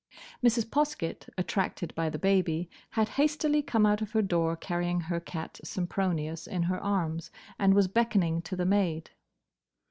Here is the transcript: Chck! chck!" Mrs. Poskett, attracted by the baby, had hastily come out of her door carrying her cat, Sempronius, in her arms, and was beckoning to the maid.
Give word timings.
Chck! 0.09 0.19
chck!" 0.19 0.33
Mrs. 0.43 0.65
Poskett, 0.71 1.29
attracted 1.37 1.93
by 1.93 2.09
the 2.09 2.17
baby, 2.17 2.71
had 2.89 3.07
hastily 3.21 3.61
come 3.61 3.85
out 3.85 4.01
of 4.01 4.13
her 4.13 4.23
door 4.23 4.55
carrying 4.57 5.01
her 5.01 5.19
cat, 5.19 5.59
Sempronius, 5.63 6.47
in 6.47 6.63
her 6.63 6.79
arms, 6.83 7.29
and 7.59 7.75
was 7.75 7.87
beckoning 7.87 8.41
to 8.41 8.55
the 8.55 8.65
maid. 8.65 9.11